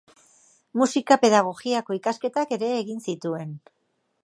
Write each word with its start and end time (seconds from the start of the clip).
Musika-pedagogiako 0.81 1.99
ikasketak 1.99 2.57
ere 2.59 2.73
egin 2.81 3.07
zituen. 3.09 3.57